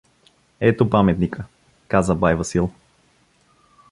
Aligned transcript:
—Ето 0.69 0.89
паметника— 0.89 1.43
каза 1.87 2.15
бай 2.15 2.35
Васил. 2.35 2.69